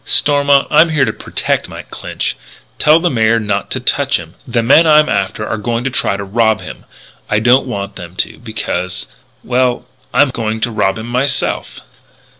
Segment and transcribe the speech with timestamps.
[0.03, 2.35] "Stormont, I'm here to protect Mike Clinch.
[2.79, 4.33] Tell the Mayor not to touch him.
[4.47, 6.85] The men I'm after are going to try to rob him.
[7.29, 9.05] I don't want them to because
[9.43, 11.81] well, I'm going to rob him myself."